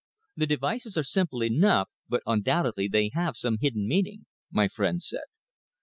[0.35, 5.29] "The devices are simple enough, but undoubtedly they have some hidden meaning," my friend said.